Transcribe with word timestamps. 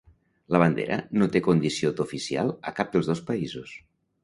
La 0.53 0.61
bandera 0.63 0.97
no 1.23 1.27
té 1.35 1.41
condició 1.49 1.93
d'oficial 2.01 2.51
a 2.73 2.77
cap 2.83 2.93
dels 2.99 3.13
dos 3.13 3.25
països. 3.31 3.79